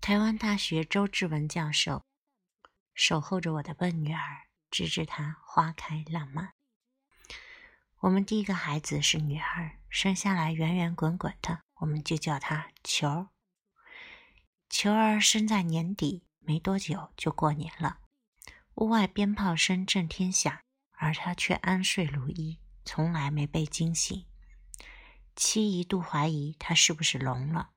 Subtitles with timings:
[0.00, 2.06] 台湾大学周志文教授
[2.94, 6.54] 守候着我的笨女儿，直至她花开浪漫。
[7.98, 13.28] 我们第一个孩子是女儿，生下来圆圆滚滚的，我们就叫她球儿。
[14.70, 17.98] 球儿生在年底，没多久就过年了。
[18.76, 20.60] 屋外鞭炮声震天响，
[20.92, 24.24] 而她却安睡如一，从来没被惊醒。
[25.36, 27.72] 妻一度怀疑她是不是聋了。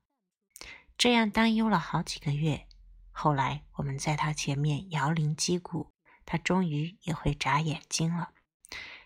[0.96, 2.66] 这样担忧了好几个月，
[3.10, 5.92] 后来我们在他前面摇铃击鼓，
[6.24, 8.30] 他终于也会眨眼睛了。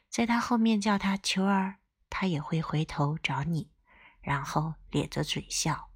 [0.08, 1.76] 在他后面叫他球儿，
[2.08, 3.70] 他也会回头找你，
[4.20, 5.90] 然后咧着嘴笑。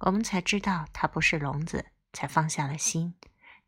[0.00, 3.14] 我们才知道他不是聋子，才放下了心。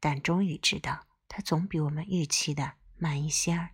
[0.01, 3.71] 但终于知道，他总比我们预期的慢一些儿。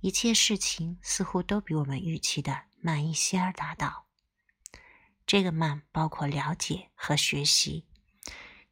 [0.00, 4.07] 一切事情似乎都比我们预期的慢一些儿达到。
[5.28, 7.86] 这个慢包括了解和学习。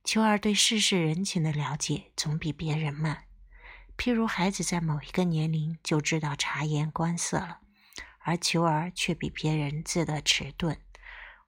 [0.02, 3.24] 秋儿对世事人情的了解总比别人慢。
[3.98, 7.60] 譬如孩子在某一个年龄就知道察言观色了，
[8.20, 10.80] 而秋儿却比别人自得迟钝。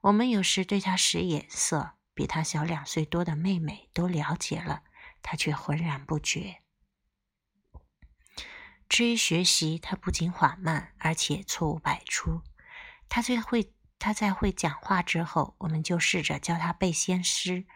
[0.02, 4.82] 我们有时对他使眼色，比他小两岁多的妹妹都了解了，
[5.22, 6.62] 他却浑然不觉。
[8.90, 12.42] 至于学习，他不仅缓慢，而且错误百出。
[13.08, 13.72] 他最会。
[13.98, 17.66] 他在会讲话之后，我们就试着教他背先诗，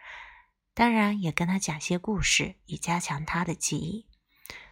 [0.72, 4.06] 当然也跟他讲些故事，以加强他的记忆。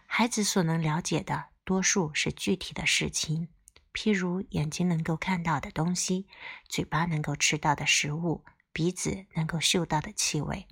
[0.05, 3.49] 孩子所能了解的，多数是具体的事情，
[3.93, 6.27] 譬如眼睛能够看到的东西，
[6.67, 8.43] 嘴巴能够吃到的食物，
[8.73, 10.67] 鼻子能够嗅到的气味，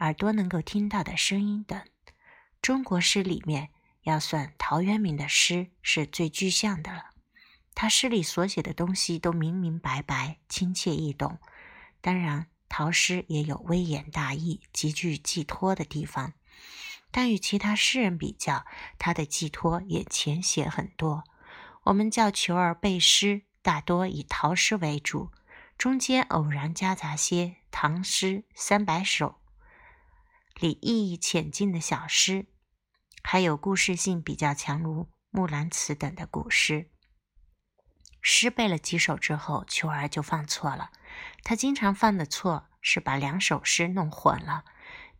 [0.00, 1.80] 耳朵能够听到的声音等。
[2.60, 3.70] 中国诗里面，
[4.02, 7.13] 要算陶渊明的诗是最具象的了。
[7.74, 11.38] 他诗里所写的东西都明明白白、亲切易懂。
[12.00, 16.34] 当然，陶诗也有微言大义、极具寄托的地方，
[17.10, 18.64] 但与其他诗人比较，
[18.98, 21.24] 他的寄托也浅显很多。
[21.84, 25.30] 我们叫求儿背诗，大多以陶诗为主，
[25.76, 29.40] 中间偶然夹杂些唐诗三百首
[30.60, 32.46] 里意义浅近的小诗，
[33.22, 36.90] 还有故事性比较强如《木兰辞》等的古诗。
[38.26, 40.90] 诗背了几首之后，秋儿就犯错了。
[41.42, 44.64] 他经常犯的错是把两首诗弄混了。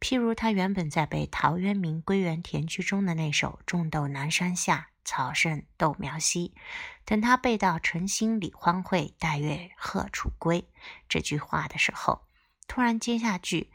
[0.01, 6.55] 譬如他原本在背陶渊明《归园田居》中的那首“种豆南山下，草盛豆苗稀”，
[7.05, 10.67] 等他背到“晨兴理荒秽，带月荷锄归”
[11.07, 12.27] 这句话的时候，
[12.67, 13.71] 突然接下句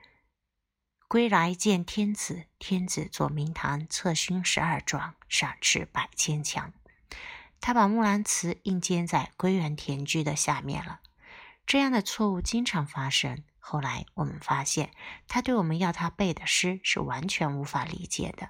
[1.08, 6.74] “归来见天子，天子坐明堂，策勋十二转，赏赐百千强”。
[7.62, 11.02] 他把《木兰辞》硬接在《归园田居》的下面了，
[11.66, 13.44] 这样的错误经常发生。
[13.60, 14.92] 后来我们发现，
[15.28, 18.50] 他对我们要他背的诗是完全无法理解的。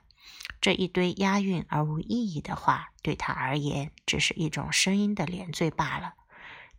[0.61, 6.13] 这一堆押韵而无意义的话，对他而言只是一种声音的连缀罢了。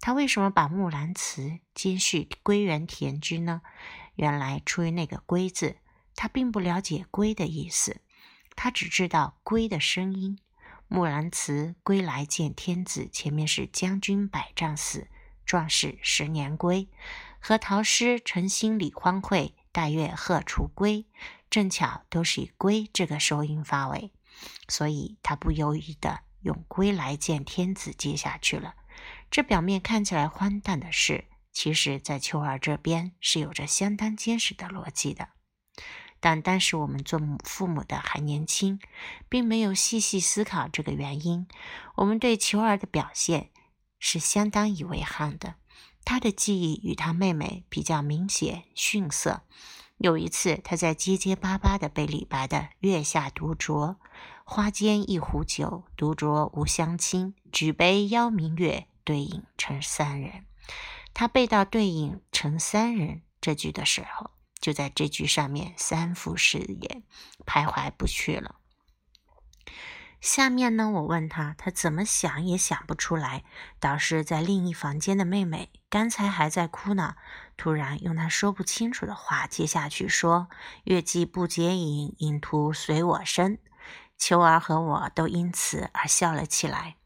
[0.00, 1.42] 他为什么把《木兰辞》
[1.74, 3.60] 接续《归园田居》呢？
[4.14, 5.76] 原来出于那个“归”字，
[6.14, 8.00] 他并不了解“归”的意思，
[8.56, 10.38] 他只知道“归”的声音。
[10.92, 15.06] 《木兰辞》归来见天子，前面是将军百战死，
[15.46, 16.88] 壮士十年归，
[17.38, 21.06] 和陶诗晨兴理荒秽，待月荷锄归，
[21.48, 24.10] 正巧都是以归这个收音发尾，
[24.66, 28.74] 所以他不犹豫的用归来见天子接下去了。
[29.30, 35.28] 这表面看起来荒诞的事，其实在秋儿这边是有着相当坚实的逻辑的。
[36.20, 38.78] 但当时我们做母父母的还年轻，
[39.28, 41.46] 并没有细细思考这个原因。
[41.96, 43.50] 我们对球儿的表现
[43.98, 45.54] 是相当以为憾的。
[46.04, 49.42] 他的记忆与他妹妹比较明显逊色。
[49.98, 53.96] 有一次，他在结结巴巴地背李白的“月下独酌，
[54.44, 57.34] 花间一壶酒，独酌无相亲。
[57.52, 60.46] 举杯邀明月，对影成三人。”
[61.12, 64.30] 他背到“对影成三人”这句的时候。
[64.60, 67.02] 就在这句上面三复四言，
[67.46, 68.56] 徘徊不去了。
[70.20, 73.42] 下面呢，我问他，他怎么想也想不出来。
[73.78, 77.16] 导师在另一房间的妹妹刚才还在哭呢，
[77.56, 80.50] 突然用他说不清楚的话接下去说
[80.84, 83.58] ：“月既不解饮，影徒随我身。”
[84.18, 86.96] 秋儿和我都因此而笑了起来。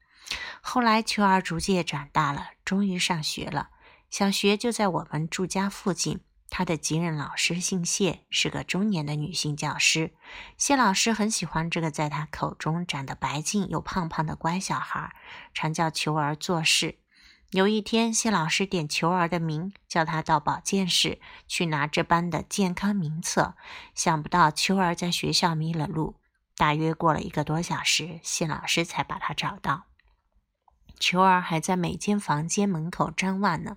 [0.60, 3.68] 后来秋儿逐渐长大了，终于上学了。
[4.10, 6.20] 小学就在我们住家附近。
[6.56, 10.14] 他的级任老师姓谢，是个中年的女性教师。
[10.56, 15.16] 谢老师很喜欢这个在他口中长得白净又胖胖的乖小孩，
[15.52, 17.00] 常叫球儿做事。
[17.50, 23.56] 有一天，谢老师点球儿的名，叫他到保健室去拿这班的健康名册。
[23.92, 26.20] 想不到球儿在学校迷了路，
[26.56, 29.86] 大约过了一个多小时，谢老师才把他找到。
[31.00, 33.76] 球儿还在每间房间门口张望呢。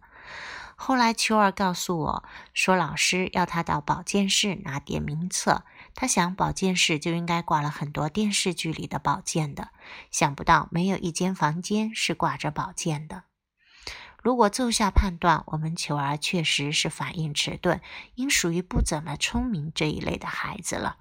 [0.79, 5.63] 后来，秋儿告诉我说，老师要他到保健室拿点名册。
[5.95, 9.71] 他想，保健室就应该挂了很多电视剧里的保健的，
[10.11, 13.23] 想不到没有一间房间是挂着保健的。
[14.21, 17.81] 如果奏下判断，我们球儿确实是反应迟钝，
[18.13, 20.97] 应属于不怎么聪明这一类的孩子了。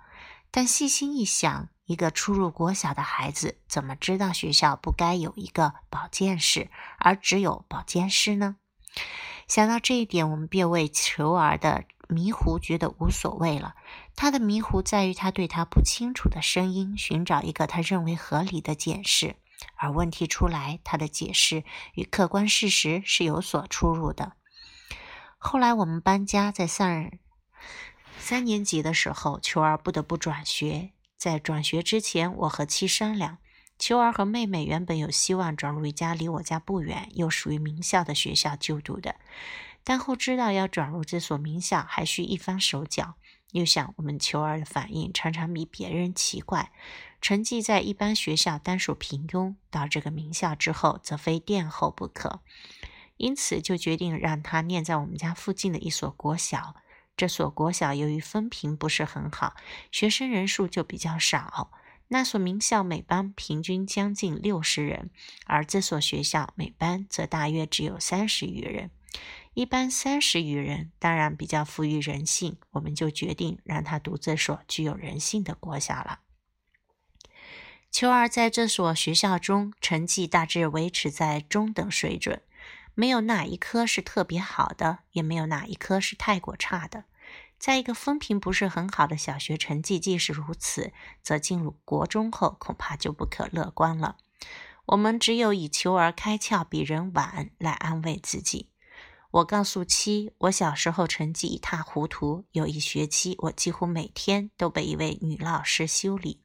[0.50, 8.56] 但细心一想，一个初入国小的孩子，怎么知道学校不该有一个保健室，而只有保健师呢？
[9.46, 11.84] 想到这一点，我们便为球儿的。
[12.08, 13.74] 迷糊觉得无所谓了，
[14.14, 19.34] 他的迷糊在于他对他不清楚的声音寻找一个他认为合理的解释，
[19.74, 21.64] 而问题出来，他的解释
[21.94, 24.34] 与客观事实是有所出入的。
[25.36, 27.10] 后来我们搬家，在上
[28.20, 30.92] 三年级的时候，球儿不得不转学。
[31.16, 33.38] 在转学之前，我和妻商量，
[33.78, 39.16] 秋儿和妹妹原本有希望转入一家离我家不远又属于名校的学校就读的。
[39.84, 43.14] 但后知道要转入这所名校还需一番手脚，
[43.52, 46.72] 又想我们球儿的反应常常比别人奇怪，
[47.20, 52.40] 成绩在一般学校单属平庸，到这个名校之后则非殿后不可，
[53.16, 56.74] 因此就决定让他念在我们家附近的一所国小。
[57.16, 59.54] 这所国小由于分评不是很好，
[59.92, 61.70] 学生人数就比较少。
[62.08, 65.10] 那所名校每班平均将近六十人，
[65.44, 68.90] 而这所学校每班则大约只有三十余人。
[69.54, 76.20] 一般三十余人，当然比较富于人性，我们就决定让他读这所具有人性的国小了。
[77.90, 82.42] 秋儿在这所学校中成绩大致维持在中等水准，
[82.94, 87.04] 没有哪一科是特别好的，也没有哪一科是太过差的。
[87.58, 90.92] 在一个风评不是很好的小学，成绩既是如此，
[91.22, 94.16] 则进入国中后恐怕就不可乐观了。
[94.86, 98.68] 我们只有以求而开窍比人晚来安慰自己。
[99.32, 106.40] 我告诉七，我小时候成绩一塌糊涂，有一学期我几乎每天都被一位女老师修理，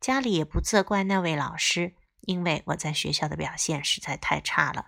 [0.00, 4.86] 家里也不责怪那位老师，因为我在学校的表现实在太差了。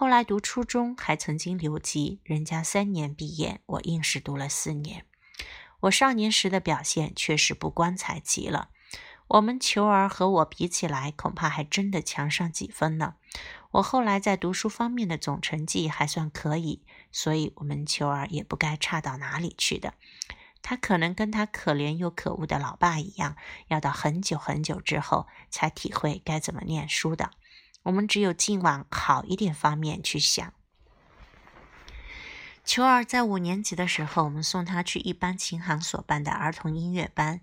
[0.00, 5.04] 后来读初中还曾经留级，人家三年毕业，我硬是读了四年。
[5.80, 8.70] 我少年时的表现确实不光彩极了，
[9.28, 13.16] 我们球儿和我比起来，恐怕还真的强上几分呢。
[13.72, 16.82] 我后来在读书方面的总成绩还算可以，
[17.12, 19.92] 所以我们球儿也不该差到哪里去的。
[20.62, 23.36] 他可能跟他可怜又可恶的老爸一样，
[23.68, 27.32] 要到很久很久之后才体会该怎么念书的。
[27.84, 30.52] 我们只有尽往好一点方面去想。
[32.62, 37.40] 球儿在五年级的时候，我们送他去一般琴行所办的儿童音乐班。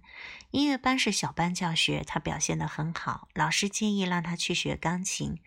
[0.52, 5.40] 音乐班是小班教学，他表现得很好，老师建议让他去学钢琴。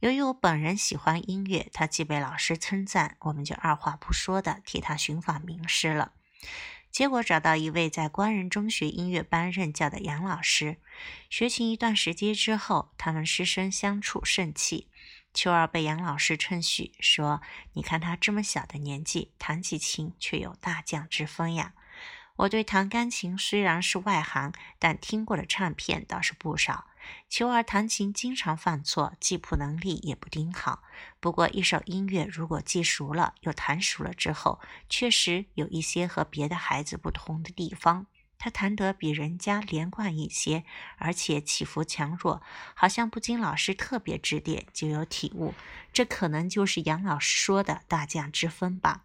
[0.00, 6.12] 由于我本人喜欢音乐，他既被老师称赞，我们就二话不说的替他寻访名师了。
[6.96, 10.78] 结果找到一位在官人中学音乐班任教的杨老师，
[11.28, 14.88] 学琴一段时间之后，他们师生相处甚契。
[15.34, 17.42] 秋儿被杨老师称许，说
[17.76, 21.74] ：“你看他这么小的年纪，弹起琴却有大将之风呀。”
[22.36, 26.86] 我对弹钢琴虽然是外行，但听过的唱片倒是不少。
[27.28, 30.82] 秋儿弹琴经常犯错，记谱能力也不顶好。
[31.20, 38.06] 不过，一首音乐如果记熟了，又弹熟了之后，确实有一些和别的孩子不同的地方。
[38.38, 40.64] 他弹得比人家连贯一些，
[40.98, 42.42] 而且起伏强弱，
[42.74, 45.54] 好像不经老师特别指点就有体悟。
[45.90, 49.04] 这可能就是杨老师说的大将之分吧。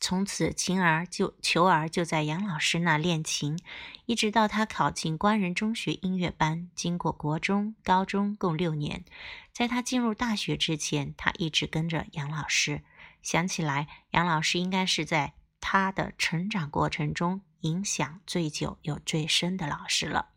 [0.00, 3.58] 从此，琴儿就球儿就在杨老师那练琴，
[4.06, 6.70] 一直到他考进官人中学音乐班。
[6.74, 9.04] 经过国中、高中共六年，
[9.52, 12.82] 在他进入大学之前，他一直跟着杨老师。
[13.22, 20.28] 想起来，杨老师应该是在他的成长过程中影响最久又最深的老师了。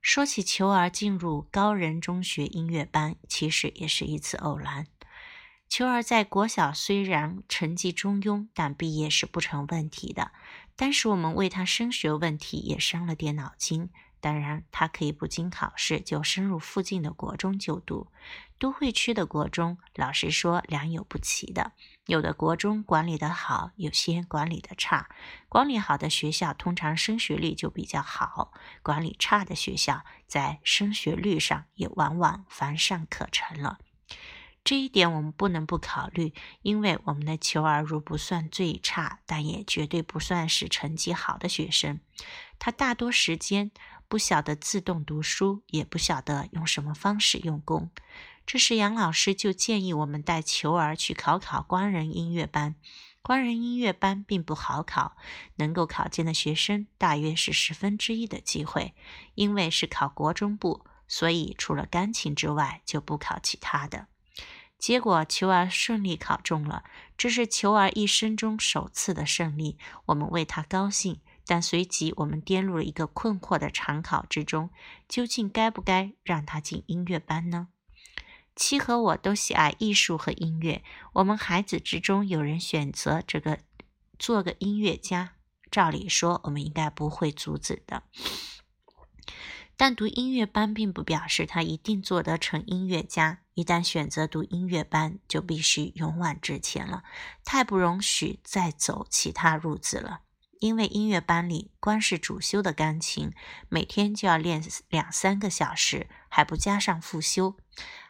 [0.00, 4.86] 说起球儿进入高人中学音乐班，其实也是一次偶然。
[5.68, 10.30] 秋儿在国小虽然成绩中庸，但毕业是不成问题的。
[10.76, 13.90] 当时我们为他升学问题也伤了点脑筋。
[14.20, 18.06] 当然，他可以不经考试就升入附近的国中就读。
[18.58, 21.72] 都会区的国中，老实说良莠不齐的，
[22.06, 25.10] 有的国中管理的好，有些管理的差。
[25.50, 28.52] 管理好的学校通常升学率就比较好，
[28.82, 33.78] 管理差的学校在升学率上也往往乏善可陈了。
[34.64, 42.00] 这一点我们不能不考虑，因为我们的球儿如不算最差，但也绝对不算是成绩好的学生。
[42.58, 43.70] 他大多时间
[44.08, 47.90] 不晓得自动读书，也不晓得用什么方式用功。
[48.46, 52.74] 这时，杨老师就建议我们带球儿去考考官人音乐班。
[53.20, 55.16] 官人音乐班并不好考，
[55.56, 58.94] 能够考进的学生大约是十分之一的机会，
[59.34, 64.08] 因为是考国中部，所以除了钢琴之外就不考其他的。
[64.78, 66.84] 结果球儿顺利考中了，
[67.16, 71.20] 这是球儿一生中首次的胜利，我们为他高兴。
[71.46, 74.70] 但随即我们跌入了一个困惑的常考之中：
[75.06, 77.68] 究竟该不该让他进音乐班呢？
[78.56, 80.82] 七和我都喜爱艺术和音乐，
[81.14, 83.58] 我们孩子之中有人选择这个
[84.18, 85.32] 做个音乐家，
[85.70, 88.04] 照理说我们应该不会阻止的。
[89.76, 93.40] 但读音乐班并不表示他一定做得成音乐家。
[93.54, 97.04] 一旦选择读音乐班，就必须勇往直前了，
[97.44, 100.20] 太不容许再走其他路子了。
[100.60, 103.32] 因为音乐班里光是主修的钢琴，
[103.68, 107.56] 每天就要练两三个小时，还不加上复修。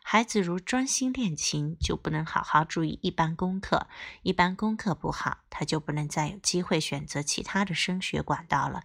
[0.03, 3.89] 孩子如专心练琴，就不能好好注意一般功课；
[4.23, 8.85] 一般功课不好，他就不能再有机会选择其他的升学管道了。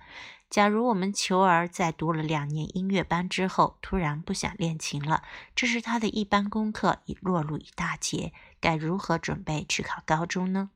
[0.49, 5.21] 假如我们球儿在读了两年音乐班之后，突然不想练琴了，
[5.55, 10.71] 这时他的一般功课已落入一大截，该如何准备去考高中呢？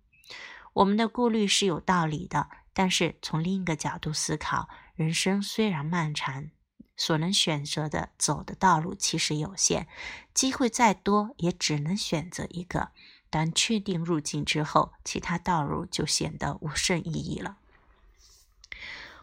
[0.74, 6.52] 我们的顾虑是有道理的，但是从另一个角度思考，人生虽然漫长，
[6.96, 9.88] 所能选择的走的道路其实有限，
[10.36, 12.92] 机会再多也只能选择一个。
[13.32, 17.58] 当确定入境之后，其他道路就显得无甚意义了。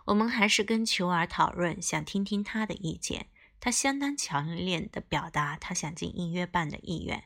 [0.07, 3.27] 我们还是跟球儿讨论，想听听他的意见。
[3.63, 7.25] 他相当强烈的表达他想进音乐班的意愿。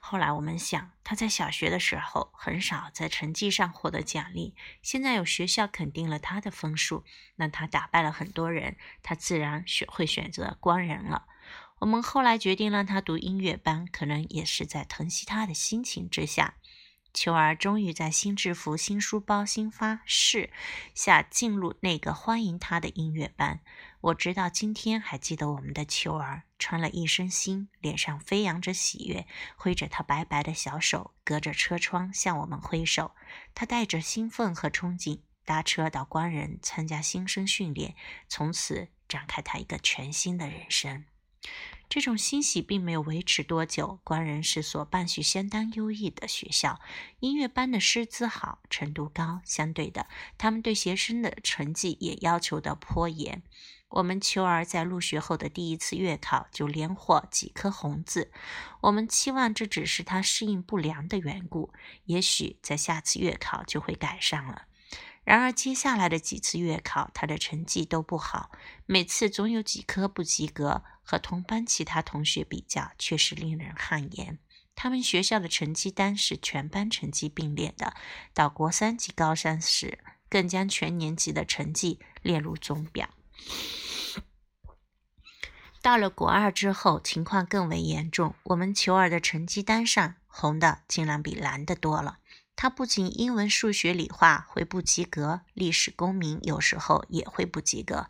[0.00, 7.04] 后来我们想，他在小学的时候很少在成绩上获得奖励，现在有学校肯定了他的分数，
[7.36, 11.26] 那他打败了很多人，他自然选会选择光人了。
[11.80, 16.54] 我们后来决定让他读音乐班，可能也是在疼惜他的心情之下。
[17.14, 20.50] 球儿终于在新制服、新书包、新发饰
[20.94, 23.60] 下进入那个欢迎他的音乐班。
[24.00, 33.12] 我直到今天还记得我们的球儿穿了一身新，脸上飞扬着喜悦，挥着他白白的小手，隔着车窗向我们挥手。
[33.54, 37.94] 他带着兴奋和憧憬，搭车到官人参加新生训练，
[38.28, 41.04] 从此展开他一个全新的人生。
[41.88, 44.00] 这种欣喜并没有维持多久。
[44.02, 46.80] 官人是所办学相当优异的学校，
[47.20, 53.42] 音乐班的师资好，程度高，相对的，他们对学生的成绩也要求的颇严。
[53.90, 58.32] 我们秋儿在入学后的第一次月考就连获几颗红字，
[58.80, 61.72] 我们期望这只是他适应不良的缘故，
[62.06, 64.62] 也许在下次月考就会改善了。
[65.24, 68.50] 然而，接下来的几次月考，他的成绩都不好，
[68.84, 74.38] 每次总有几科不及格，和同班其他同学比较，确实令人汗颜。
[74.76, 77.94] 他们学校的成绩单是全班成绩并列的，
[78.34, 83.08] 到国三及高三时，更将全年级的成绩列入总表。
[85.80, 92.18] 到了国二之后，情况更为严重，我们球儿的成绩单上红的竟然比蓝的多了。
[92.56, 98.08] 他不仅英文、数学、理化会不及格，历史、公民有时候也会不及格。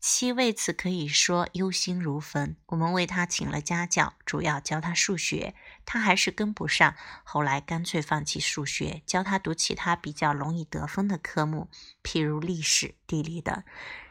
[0.00, 2.56] 七为此可以说忧心如焚。
[2.66, 6.96] 我们为他请了家教，主要教他数学，他还是跟不上。
[7.22, 11.68] 后来干脆放弃数学，教他读其他比较容易得分的科目，
[12.02, 13.62] 譬如历史、地理等。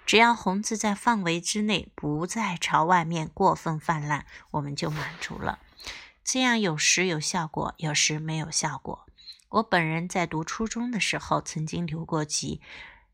[0.05, 5.59] 只要红字在范围之内，不再朝外面过分泛滥，我们就满足了。
[6.23, 9.05] 这样有时有效果，有时没有效果。
[9.51, 12.61] 我本人在读初中的时候曾经留过级，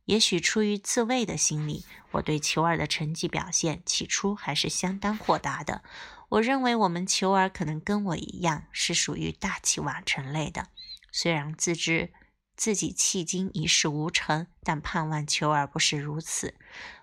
[0.06, 5.84] 也许出于自卫的心理，我对球儿的成绩表现起初还是相当豁达的。
[6.30, 10.68] 我认为我们球儿可能跟我一样是属于大器晚成类的，
[11.12, 12.14] 虽然自知
[12.56, 16.54] 自己迄今一事无成，但盼望球儿不是如此。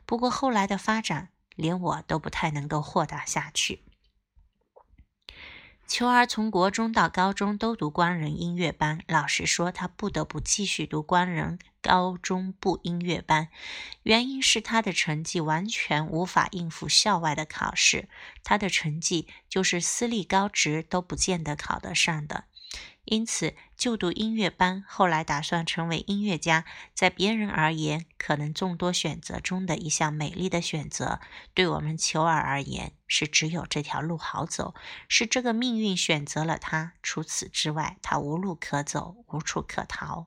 [0.07, 3.84] 不过后来的发展，连我都不太能够豁达下去。
[5.87, 13.49] 秋儿从国中到高中都读官人音乐班，老实说，他不得不继续读官人高中部音乐班，
[14.03, 18.09] 原因是他的成绩完全无法应付校外的考试。
[18.43, 22.45] 他的成绩就是私立高职都不见得考得上的。
[23.05, 26.64] 因此，就读音乐班，后来打算成为音乐家，
[26.95, 31.21] 在别人而言，可能众多选择中的一项美丽的选择，
[31.52, 34.75] 对我们求儿而言，是只有这条路好走，
[35.09, 40.26] 是这个命运选择了他，除此之外，他无路可走，无处可逃。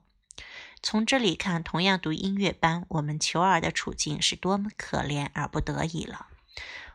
[0.80, 6.28] 从这里看，同样读音乐班，我们求儿的处境是多么可怜而不得已了。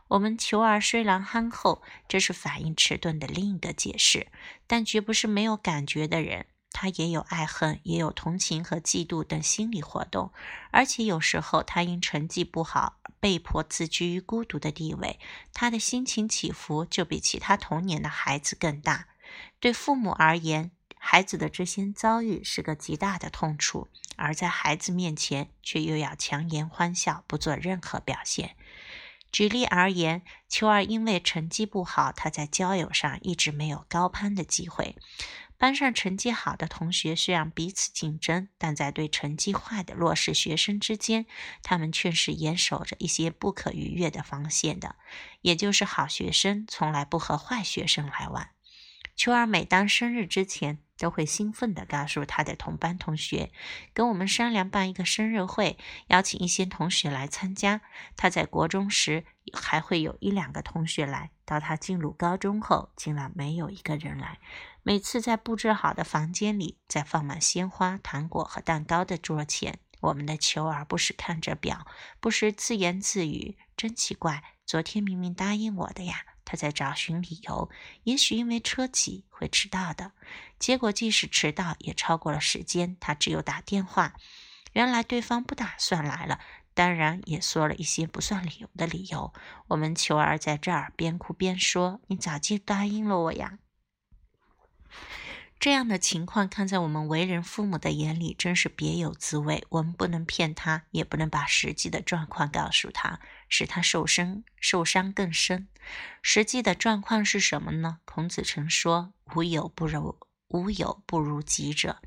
[0.09, 4.27] 我们求儿虽然憨厚，这是反应迟钝的另一个解释，
[4.67, 6.45] 但绝不是没有感觉的人。
[6.75, 10.33] 他也有爱恨，也有同情和嫉妒等心理活动，
[10.71, 15.19] 而且有时候他因成绩不好被迫自居于孤独的地位，
[15.53, 19.07] 他的心情起伏就比其他童年的孩子更大。
[19.59, 28.55] 对父母而言，孩子的这些遭遇是个极大的痛楚，而在孩子面前却又要强颜欢笑，不做任何表现。
[29.33, 34.95] 举例而言，秋儿因为成绩不好，他在交友上一直没有高攀的机会。
[35.57, 41.25] 班上成绩好的同学虽然彼此竞争，但在对成绩坏的弱势学生之间，
[41.63, 44.97] 他们却是严守着一些不可逾越的防线的。
[45.41, 48.49] 也就是好学生从来不和坏学生来往。
[49.15, 53.51] 秋儿每当生日之前，都会兴奋地告诉他的同班同学，
[53.93, 57.81] 跟我们商量办一个生日会，邀请一些同学来参加。
[58.15, 64.39] 他在国中时还会有一两个同学来，到他进入高中后，竟然没有一个人来。
[64.81, 71.85] 每次在布置好的房间里，在放满鲜花、糖果和蛋糕的桌前，我们的球儿不时看着表，
[72.21, 77.69] 不时自言自语：“真奇怪，昨天明明答应我的呀。”他在找寻理由，
[78.03, 80.11] 也许因为车挤会迟到的。
[80.59, 82.97] 结果即使迟到，也超过了时间。
[82.99, 84.13] 他只有打电话，
[84.73, 86.39] 原来对方不打算来了，
[86.73, 89.33] 当然也说了一些不算理由的理由。
[89.67, 93.59] 我们球儿在这儿边哭边说：“你早就答应了我呀。”
[95.63, 99.65] 这样的情况，看在我们为人父母的眼里，真是别有滋味。
[99.69, 105.69] 我们不能骗他，也不能把实际的状况告诉他，使他受伤受伤更深。
[106.21, 107.99] 实际的状况是什么呢？
[108.03, 112.01] 孔子曾说：“无有不如无有不如己者。”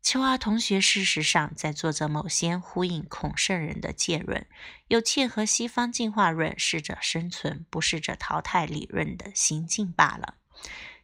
[0.00, 4.46] 秋儿同学事实上在做着某些呼应孔圣人的介论，
[4.86, 10.36] 又切合西方进化论“适者生存，不适者淘汰”理论的行径罢了。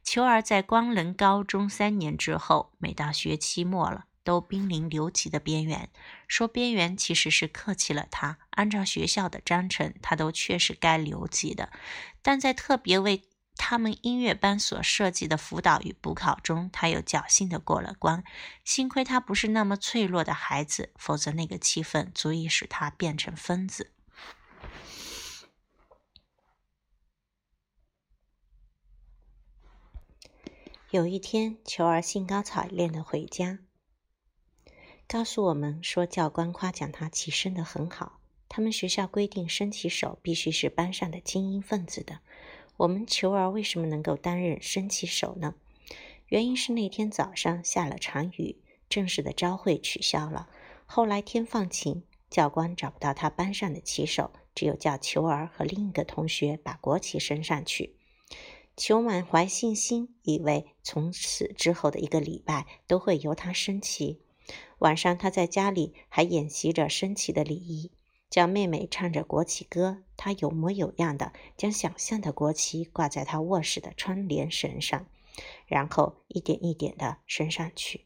[0.05, 5.89] 秋儿在光仁高中三年之后，每到学期末了，都濒临留级的边缘。
[6.29, 11.71] 说边缘其实是客气了，他按照学校的章程，他都确实该留级的。
[12.23, 13.25] 但在特别为
[13.57, 18.23] 他们音乐班所设计的辅导与补考中，他又侥幸的过了关。
[18.63, 23.94] 幸亏他不是那么脆弱的孩子，否则那个气氛足以使他变成疯子。
[30.95, 33.59] 有一天，球儿兴高采烈地回家，
[35.09, 38.21] 告诉我们说，教官夸奖他起身得很好。
[38.49, 42.21] 他们学校规定，升旗手必须是班上的精英分子的。
[42.77, 45.57] 我们球儿为什么能够担任升旗手呢？
[46.29, 50.49] 原因是那天早上下了场雨，正式的朝会取消了。
[50.87, 57.97] 后来天放晴，教官找不到他班上的旗手，只有叫球儿和另一个同学把国旗升上去。
[58.77, 64.21] 球满怀信心，以为从此之后的一个礼拜都会由他升旗。
[64.79, 67.93] 晚上，他在家里还演习着升旗的礼仪，
[68.29, 70.03] 叫妹妹唱着国旗歌。
[70.17, 75.07] 他有模有样的将想象的国旗挂在他卧室的窗帘绳上，
[75.67, 78.05] 然后一点一点的升上去。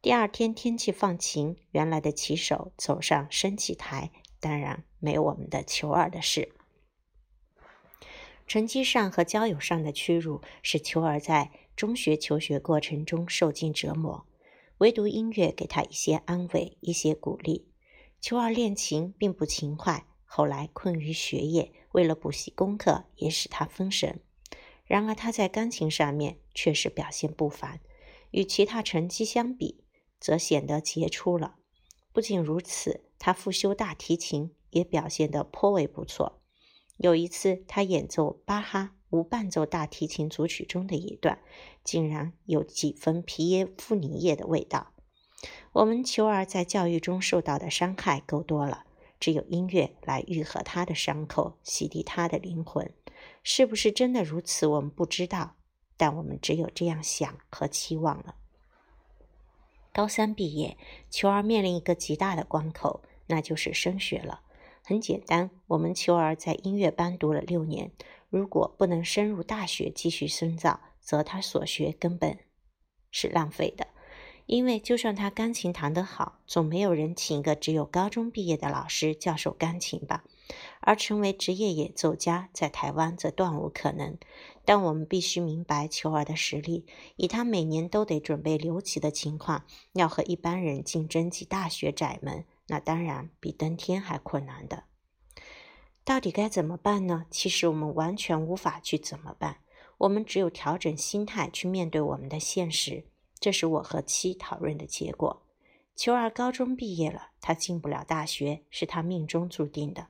[0.00, 6.52] 第二天天气放晴，原来的旗手走上升旗台，当然没有我们的球儿的事。
[8.46, 14.26] 成绩上和交友上的屈辱，使秋儿在中学求学过程中受尽折磨。
[14.78, 17.66] 唯独音乐给他一些安慰，一些鼓励。
[18.20, 24.20] 秋儿练琴并不勤快，后来困于学业，为了补习功课也使他分神。
[24.84, 27.80] 然而他在钢琴上面确实表现不凡，
[28.32, 29.84] 与其他成绩相比，
[30.20, 31.56] 则显得杰出了。
[32.12, 36.40] 不仅如此，他复修大提琴也表现得颇为不错。
[36.96, 41.40] 有一次，他演奏巴哈无伴奏大提琴组曲中的一段，
[41.82, 44.92] 竟然有几分皮耶夫尼耶的味道。
[45.72, 48.84] 我们球儿在教育中受到的伤害够多了，
[49.18, 52.92] 只有音乐来愈合他的伤口，洗涤他的灵魂。
[53.42, 55.56] 是不是真的如此，我们不知道，
[55.96, 58.36] 但我们只有这样想和期望了。
[59.92, 60.76] 高三毕业，
[61.10, 64.40] 球儿面临一个极大的关口，那就是升学了。
[64.86, 67.90] 很简单，我们秋儿在音乐班读了六年，
[68.28, 72.40] 如果不能升入大学继续深造，则他所学根本
[73.10, 73.86] 是浪费的。
[74.44, 80.22] 因为就算他钢琴弹得好，总没有人请一个只有高中毕业的老师教授钢琴吧？
[80.80, 84.18] 而成为职业演奏家，在台湾则断无可能。
[84.66, 86.84] 但我们必须明白球儿的实力，
[87.16, 94.84] 以他每年都得准备留级的情况，要和一般人竞争进大学窄门，那当然比登天还困难的。
[96.04, 97.26] 到底该怎么办呢？
[97.30, 99.58] 其实我们完全无法去怎么办，
[99.98, 103.06] 我们只有调整心态去面对我们的现实。
[103.40, 105.42] 这是我和妻讨论的结果。
[105.96, 110.08] 秋儿高中毕业了，他进不了大学，是他命中注定的。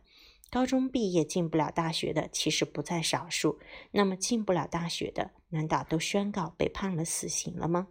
[0.51, 3.59] 高中毕业进不了大学的，其实不在少数。
[3.91, 7.89] 那么进不了大学的，难道都宣告被判了死刑了吗？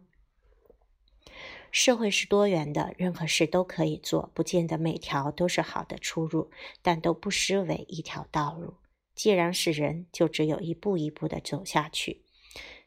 [1.74, 6.52] 社会是多元的，任何事都可以做，不见得每条都是好的出路，
[6.84, 8.76] 但都不失为一条道路。
[9.16, 12.22] 既然是人，就只有一步一步的走下去。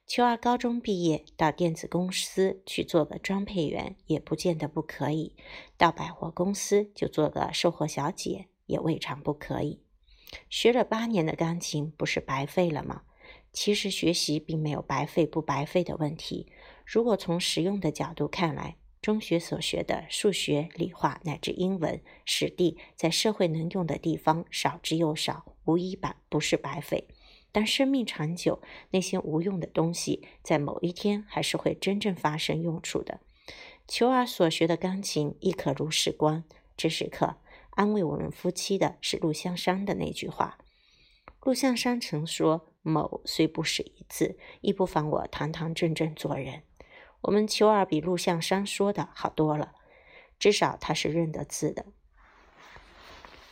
[0.07, 5.33] 秋儿高中毕业，到电子公司去做个装配员，也不见得不可以；
[5.77, 9.81] 到百货公司就做个售货小姐，也未尝不可以。
[10.49, 13.03] 学了八年的钢琴，不是白费了吗？
[13.53, 16.46] 其实学习并没有白费不白费的问题。
[16.87, 27.09] 如果从实用的角度看来，中学所学的数学、理化乃至英文、史地，在社会能用的地方少之又少，无一版不是白费。
[27.51, 33.20] 但生命长久，那些无用的东西，在某一天还是会真正发生用处的。
[33.88, 36.44] 求儿所学的钢琴亦可如是观。
[36.77, 37.37] 这时刻，
[37.70, 40.59] 安慰我们夫妻的是陆香山的那句话。
[41.42, 46.62] 陆象山曾说：“某虽不识一字，亦不妨我堂堂正正做人。”
[47.26, 49.72] 我们求儿比陆象山说的好多了，
[50.38, 51.84] 至少他是认得字的。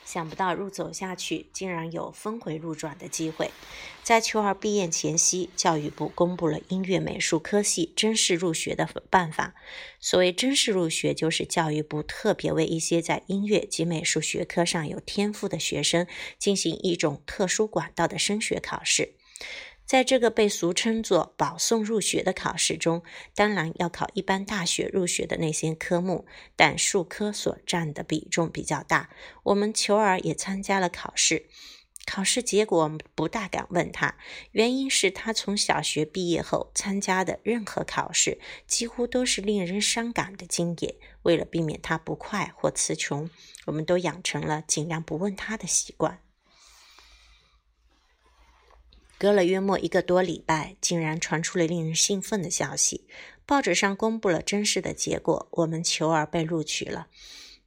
[0.05, 3.51] 想不到路走下去，竟然有峰回路转的机会。
[4.05, 9.55] 在秋儿毕业前夕，教育部公布了音乐美术科系甄试入学的办法。
[9.99, 16.07] 所谓甄试入学，就是教育部特别为一些在音乐及美术学科上有天赋的学生
[16.39, 19.15] 进行一种特殊管道的升学考试。
[19.87, 23.03] 在这个被俗称作保送入学的考试中，
[23.35, 29.11] 当然要考一般大学入学的那些科目，但数科所占的比重比较大。
[29.43, 31.47] 我们求儿也参加了考试，
[32.07, 34.17] 考试结果不大敢问他，
[34.53, 40.95] 原因是他从小学毕业后参加的任何考试，几乎都是令人伤感的经验。
[41.23, 43.29] 为了避免他不快或词穷，
[43.67, 46.24] 我们都养成了尽量不问他的习惯。
[49.19, 53.07] 隔了约莫一个多礼拜，竟然传出了令人兴奋的消息：
[53.47, 57.07] 报纸上公布了真试的结果，我们求儿被录取了。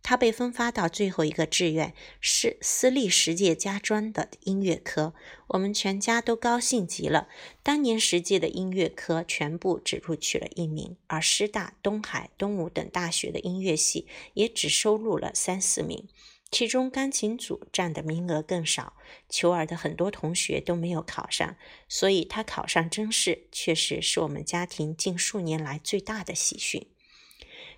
[0.03, 5.13] 他被分发到最后一个志愿是私立十届家专的音乐科，
[5.47, 7.27] 我们全家都高兴极了。
[7.61, 16.07] 当年十届的音乐科全部只录取了一名，而师大、东海、东吴等大学的音乐系也只收录了三四名。
[16.49, 18.93] 其中钢琴组占的名额更少，
[19.29, 21.57] 求儿的很多同学都没有考上，
[21.89, 26.87] 所以他考上真试，确实是我们家庭近数年来最大的喜讯。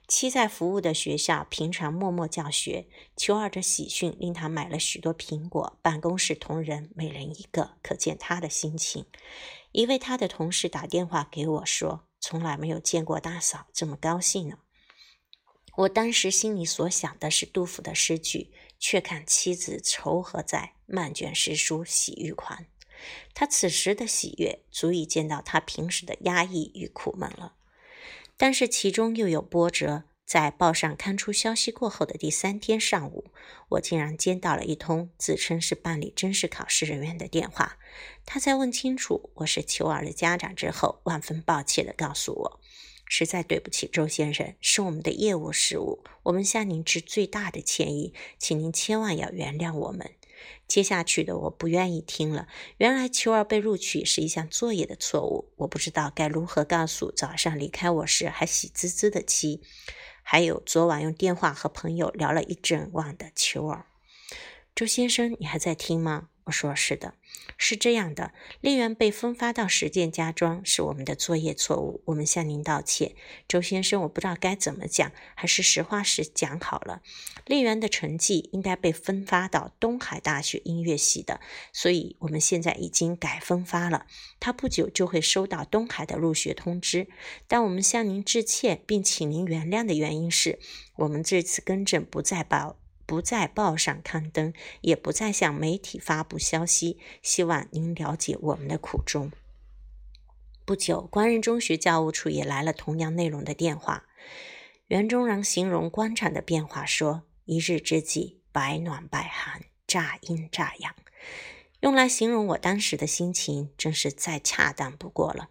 [0.07, 9.05] 妻在服务的学校平常默默教学，求儿的喜讯令他买了许多苹果，办公室同仁每人一个，可见他的心情。
[9.71, 14.57] 一位他的同事打电话给我说：“从来没有见过大嫂这么高兴呢。”
[15.79, 22.65] 我当时心里所想的是杜甫的诗句，却看妻子愁何在，漫卷诗书喜欲狂。
[23.33, 27.53] 他此时的喜悦，足以见到他平时的压抑与苦闷了。
[28.35, 33.31] 但是其中又有波折，在报上刊出消息过后的第三天上午，
[33.69, 37.77] 我竟然接到了一通自称是办理真试考试人员的电话。
[38.25, 42.59] 他在问清楚我是求儿的家长之后，万分抱歉地告诉我。
[43.09, 50.11] 实在对不起，周先生，是我们的业务失误，我们向您致最大的歉意，请您千万要原谅我们。
[50.67, 52.47] 接下去的我不愿意听了。
[52.77, 59.61] 原来球儿被录取是一项作业的错误，我不知道该如何告诉早上离开我时还喜滋滋的妻，
[60.21, 63.87] 还有昨晚用电话和朋友聊了一整晚的球儿。
[64.75, 66.29] 周先生，你还在听吗？
[66.49, 67.13] 我说是的，
[67.57, 73.13] 是这样的，丽媛被分发到实践家装是我们的作业错误，我们向您道歉，
[73.47, 77.03] 周先生，我不知道该怎么讲，还是实话实讲好了。
[77.45, 81.39] 丽媛的成绩应该被分发到东海大学音乐系的，
[81.71, 84.07] 所以我们现在已经改分发了，
[84.39, 87.07] 他不久就会收到东海的入学通知。
[87.47, 90.57] 但我们向您致歉，并请您原谅的原因是
[90.95, 92.79] 我们这次更正不再报。
[93.09, 99.31] 不在报上刊登，也不再向媒体发布消息，希望您了解我们的苦衷。
[100.63, 104.05] 不久，官人中学教务处也来了同样内容的电话。
[104.89, 110.95] 袁中郎形容官场的变化说：“一日之计，百暖百寒，乍阴乍阳。”
[111.81, 115.49] 用来形容我当时的心情，真是再恰当不过了。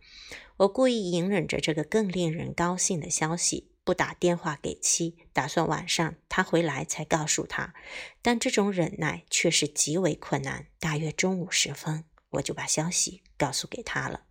[0.58, 7.72] 我故意隐忍着这个更令人高兴的消息，不打电话给妻，打算晚上他回来才告诉他。
[8.20, 10.66] 但这种忍耐却是极为困难。
[10.78, 14.24] 大约中午时分，我就把消息告诉给他了。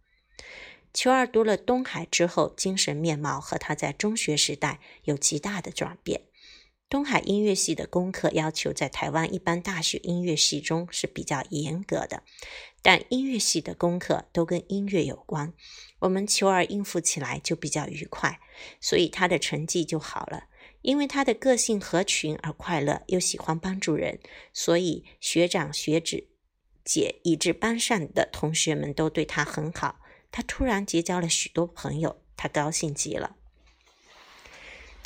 [0.93, 6.21] 秋儿读了《东海》之后，精神面貌和他在中学时代有极大的转变。
[6.87, 12.21] 东海音乐系的功课要求在台湾一般大学音乐系中是比较严格的，
[12.87, 15.51] 但音乐系的功课都跟音乐有关，
[15.99, 18.39] 我们秋儿应付起来就比较愉快，
[18.79, 20.45] 所以他的成绩就好了。
[20.83, 24.21] 因为他的个性合群而快乐，又喜欢帮助人，
[24.53, 26.29] 所以学长学姐
[26.85, 29.99] 姐以至班上的同学们都对他很好。
[30.31, 33.35] 他突然结交了许多朋友，他高兴极了。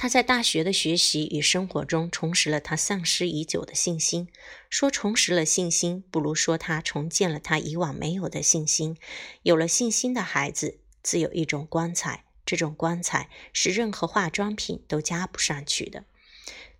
[0.01, 4.27] 他在大学的学习与生活中重拾了他丧失已久的信心。
[4.67, 8.97] 说重拾了信心，不如说他重建了他以往没有的信心。
[9.43, 16.05] 有了信心的孩子，自有一种光彩，这种光彩是任何化妆品都加不上去的。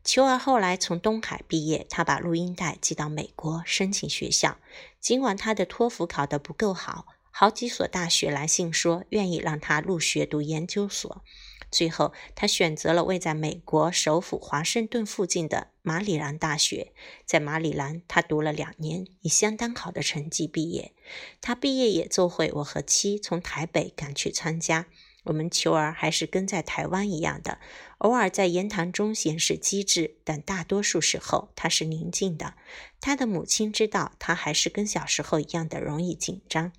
[0.04, 4.58] 秋儿后来从东海毕业，他把录音带寄到美国申请学校，
[5.00, 7.06] 尽管他的托福考得不够好。
[7.30, 11.24] 好几所大学来信说愿意让他入学读研究所，
[11.72, 16.92] 最后他选择了位在美国首府华盛顿附近的马里兰大学。
[17.26, 20.92] 在马里兰，他读了两年，以相当好的成绩毕业。
[21.40, 24.88] 他毕业演奏会，我和妻从台北赶去参加。
[25.24, 27.60] 我们球儿还是跟在台湾一样的，
[28.02, 32.56] 偶尔在言谈中显示机智，但大多数时候他是宁静的。
[33.00, 36.72] 他的母亲知道他还是跟小时候一样的容易紧张。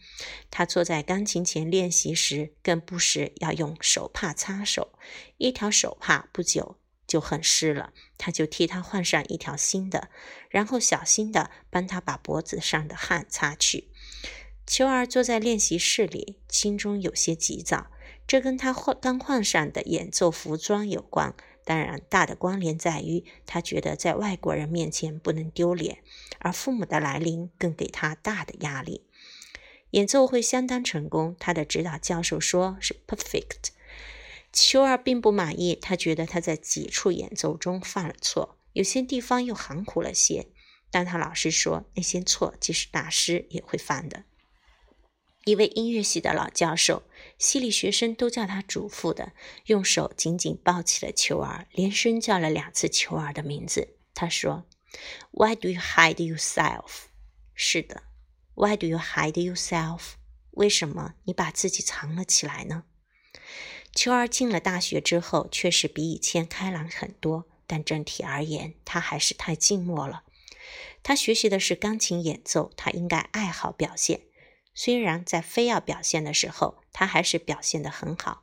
[0.51, 4.93] 他坐在钢琴前练习时，更不时要用手帕擦手，
[5.39, 10.09] 一条手帕不久就很湿了，他就替他换上一条新的，
[10.51, 13.93] 然后小心地帮他把脖子上的汗擦去。
[14.67, 17.92] 秋儿坐在练习室里，心中有些急躁。
[18.27, 25.99] 这跟他换刚换上的演奏服装有关，当然大的关联在于他觉得在外国人面前不能丢脸，
[26.39, 29.05] 而父母的来临更给他大的压力。
[29.91, 33.69] 演奏会相当成功，他的指导教授说是 perfect。
[34.51, 40.49] 秋儿并不满意，他觉得他在几处演奏中犯了错，有些地方又含糊了些。
[40.91, 44.25] 但他老实说，那些错即使大师也会犯的。
[45.45, 47.03] 一位音乐系的老教授，
[47.37, 49.33] 系里学生都叫他祖父的，
[49.67, 53.97] 用手紧紧抱起了球儿，连声叫了两次球儿的名字。
[54.15, 54.65] 他说
[55.33, 57.07] ：“Why do you hide yourself？”
[57.55, 58.05] 是的
[58.55, 60.13] ，Why do you hide yourself？
[60.53, 62.85] 为什么你把自己藏了起来呢？
[63.93, 70.23] 秋儿进了大学之后，确实比以前开朗很多，但整体而言，他还是太静默了。
[71.03, 74.21] 他学习的是钢琴演奏，他应该爱好表现。
[74.75, 78.43] 虽然在非要表现的时候，他还是表现得很好。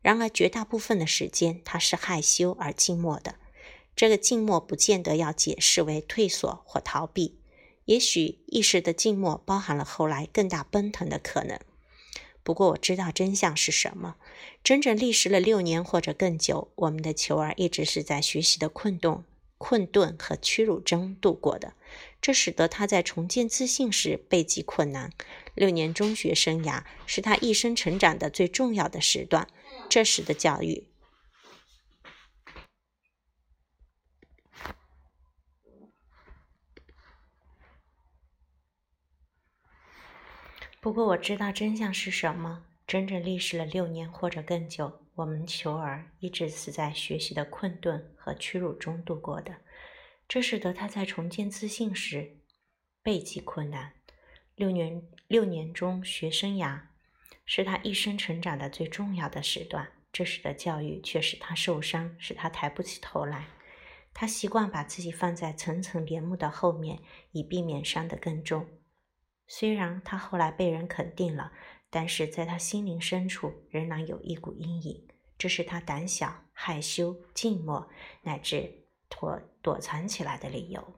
[0.00, 3.36] 然而，绝大部分的时间，他是害羞而静默的。
[3.96, 7.40] 这个静默不见得要解释为退缩或逃避，
[7.84, 11.58] 也许一时的静默包含了后来更大奔腾的可能。
[12.44, 14.16] 不过，我知道真相是什么。
[14.62, 19.24] 整整历时了六年或者更久，我们的球儿一直是在学习的困顿、
[19.58, 21.74] 困顿和屈辱中度过的。
[22.22, 25.12] 这使得他在重建自信时倍极困难。
[25.58, 29.46] 六年中学生涯是他一生成长的最重要的时段。
[29.90, 30.86] 这时的教育，
[40.80, 42.64] 不过我知道真相是什么。
[42.86, 49.54] 整整历时了六年或者更久，我们求儿一直是在学习的困顿和屈辱中度过的。
[50.26, 52.38] 这使得他在重建自信时
[53.02, 53.97] 倍极困难。
[54.58, 56.80] 六年六年中学生涯
[57.46, 63.46] 是他一生成长的最重要的时段，这时的教育却使他受伤，使他抬不起头来。
[64.12, 66.98] 他习惯把自己放在层层帘幕的后面，
[67.30, 68.66] 以避免伤得更重。
[69.46, 71.52] 虽然他后来被人肯定了，
[71.88, 75.06] 但是在他心灵深处仍然有一股阴影，
[75.38, 77.88] 这是他胆小、害羞、静默，
[78.22, 78.86] 乃至。
[79.08, 80.97] 躲躲藏起来的理由，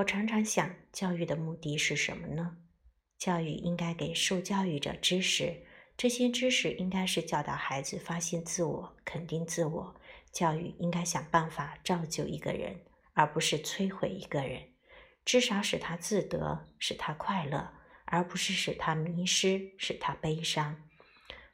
[0.00, 2.56] 我常常想，教育的目的是什么呢？
[3.18, 5.62] 教育应该给受教育者知识，
[5.94, 10.00] 这些知识应该是教导孩子发现自我、肯定自我。
[10.32, 12.80] 教育应该想办法造就一个人，
[13.12, 14.68] 而不是摧毁一个人，
[15.24, 17.70] 至少使他自得，使他快乐，
[18.06, 20.82] 而不是使他迷失，使他悲伤。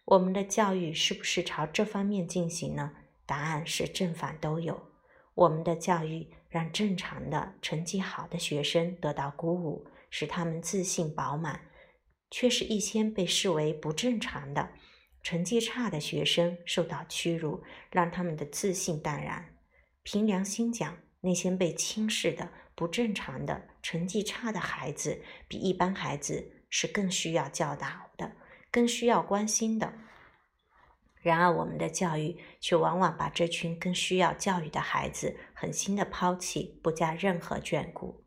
[0.05, 2.93] 我们的教育是不是朝这方面进行呢？
[3.25, 4.93] 答案是正反都有。
[5.35, 11.61] 我们的教育让正常的、成绩好的学生得到鼓舞，使他们自信饱满，
[12.31, 14.71] 却是一些被视为不正常的、
[15.23, 19.55] 成绩差的学生受到屈辱，让他们的自信淡然。
[20.03, 28.33] 凭良心讲，那些被轻视的、不正常的、成绩差的孩子，比一般孩子是更需要教导的，
[28.71, 29.93] 更需要关心的。
[31.27, 38.25] 然而，我们的教育却往往把这群更需要教育的孩子狠心的抛弃，不加任何眷顾。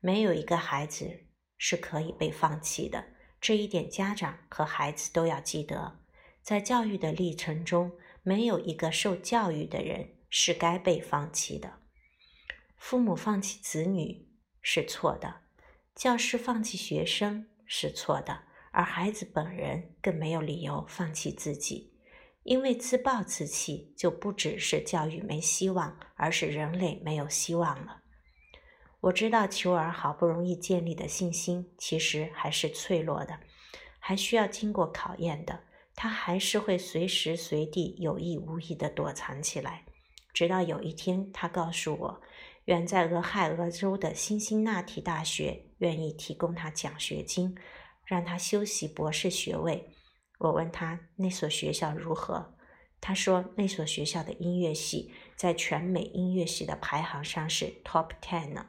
[0.00, 1.26] 没有一个孩子
[1.58, 3.04] 是可以被放弃的，
[3.38, 6.00] 这一点家长和孩子都要记得。
[6.40, 7.92] 在教育的历程中，
[8.22, 11.80] 没有一个受教育的人是该被放弃的。
[12.78, 14.26] 父母放弃子女
[14.62, 15.42] 是错的，
[15.94, 21.91] 教师放弃学生是错的，而孩子本人更没有理由放弃自己。
[22.44, 28.02] 因为自暴自弃，就不只是教育没希望，而是人类没有希望了。
[29.02, 33.40] 我知道求儿好不容易建立的信心，其实还是脆弱的，
[33.98, 35.64] 还需要经过考验的。
[35.94, 39.84] 他还是会随时随地有意无意地躲藏起来，
[40.32, 42.20] 直到有一天，他告诉我，
[42.64, 47.56] 远在俄亥俄州的辛辛那提大学愿意提供他奖学金，
[48.06, 49.91] 让他修习博士学位。
[50.42, 52.56] 我问他那所学校如何，
[53.00, 58.66] 他说那所学校的音乐系在全美音乐系的排行上是 top ten 呢。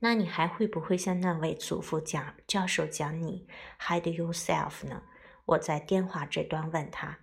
[0.00, 3.46] 那你还会不会向那位祖父讲教授讲你
[3.80, 5.04] hide yourself 呢？
[5.46, 7.20] 我在电话这端问他，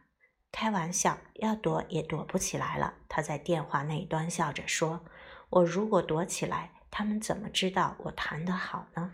[0.50, 2.94] 开玩笑，要躲也躲不起来了。
[3.10, 5.06] 他在电话那端笑着说
[5.52, 9.12] ：“我如果躲起来，他们怎么知道我弹得好呢？”